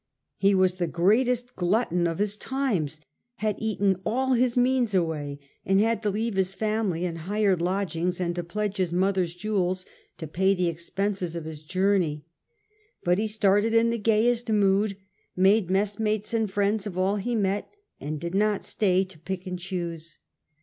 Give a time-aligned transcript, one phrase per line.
[0.39, 3.01] He was the greatest glutton of his times,
[3.35, 7.15] had eaten all his means away, and had to Glutton and leave his family in
[7.17, 9.85] hired lodgings and to if^ugh'he^ pledge his mother's jewels
[10.17, 12.25] to pay the ex penses of his journey.
[13.03, 14.97] But he started in the gayest mood,
[15.35, 19.59] made messmates and friends of all he met, and did not stay to pick and
[19.59, 20.17] choose.